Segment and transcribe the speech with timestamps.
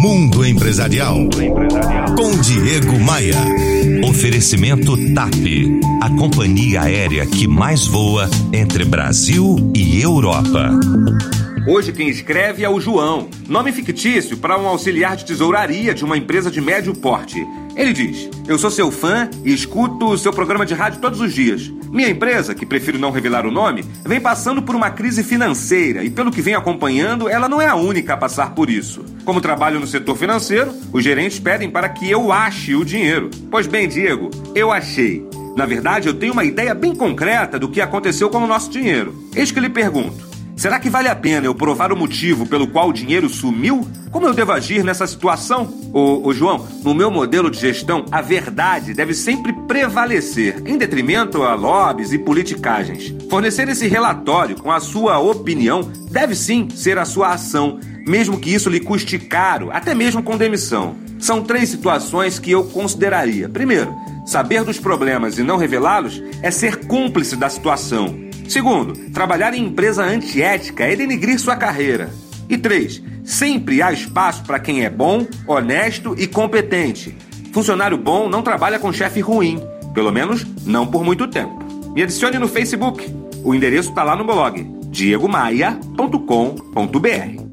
[0.00, 1.28] Mundo Empresarial.
[2.16, 3.34] Com Diego Maia.
[4.08, 5.34] Oferecimento TAP.
[6.00, 10.70] A companhia aérea que mais voa entre Brasil e Europa.
[11.66, 16.16] Hoje quem escreve é o João, nome fictício para um auxiliar de tesouraria de uma
[16.16, 17.44] empresa de médio porte.
[17.74, 21.34] Ele diz: Eu sou seu fã e escuto o seu programa de rádio todos os
[21.34, 21.72] dias.
[21.90, 26.10] Minha empresa, que prefiro não revelar o nome, vem passando por uma crise financeira e,
[26.10, 29.04] pelo que vem acompanhando, ela não é a única a passar por isso.
[29.28, 33.28] Como trabalho no setor financeiro, os gerentes pedem para que eu ache o dinheiro.
[33.50, 35.22] Pois bem, Diego, eu achei.
[35.54, 39.14] Na verdade, eu tenho uma ideia bem concreta do que aconteceu com o nosso dinheiro.
[39.36, 42.88] Eis que lhe pergunto: Será que vale a pena eu provar o motivo pelo qual
[42.88, 43.86] o dinheiro sumiu?
[44.10, 45.72] Como eu devo agir nessa situação?
[45.92, 51.42] Ô, ô, João, no meu modelo de gestão, a verdade deve sempre prevalecer, em detrimento
[51.42, 53.14] a lobbies e politicagens.
[53.28, 58.52] Fornecer esse relatório com a sua opinião deve sim ser a sua ação, mesmo que
[58.52, 60.96] isso lhe custe caro, até mesmo com demissão.
[61.18, 63.48] São três situações que eu consideraria.
[63.48, 63.94] Primeiro,
[64.26, 68.28] saber dos problemas e não revelá-los é ser cúmplice da situação.
[68.48, 72.10] Segundo, trabalhar em empresa antiética é denigrir sua carreira.
[72.48, 77.14] E três, sempre há espaço para quem é bom, honesto e competente.
[77.52, 79.60] Funcionário bom não trabalha com chefe ruim,
[79.92, 81.58] pelo menos não por muito tempo.
[81.94, 83.14] Me adicione no Facebook.
[83.44, 87.47] O endereço está lá no blog diegomaia.com.br.